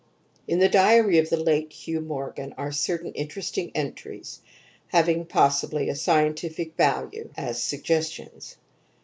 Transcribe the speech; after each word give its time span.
IV 0.47 0.53
In 0.53 0.57
the 0.59 0.67
diary 0.69 1.19
of 1.19 1.29
the 1.29 1.37
late 1.37 1.71
Hugh 1.71 2.01
Morgan 2.01 2.55
are 2.57 2.71
certain 2.71 3.11
interesting 3.13 3.71
entries 3.75 4.41
having, 4.87 5.27
possibly, 5.27 5.89
a 5.89 5.95
scientific 5.95 6.75
value 6.75 7.29
as 7.37 7.61
suggestions. 7.61 8.57